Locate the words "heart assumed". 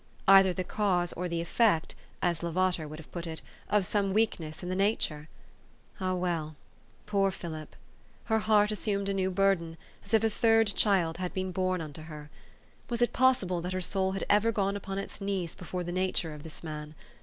8.39-9.09